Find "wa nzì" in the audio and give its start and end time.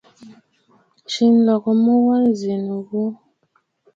2.05-2.53